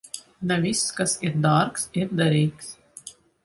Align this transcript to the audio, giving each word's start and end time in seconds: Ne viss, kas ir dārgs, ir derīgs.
Ne 0.51 0.57
viss, 0.63 0.81
kas 1.01 1.13
ir 1.29 1.37
dārgs, 1.45 1.87
ir 2.03 2.19
derīgs. 2.23 2.75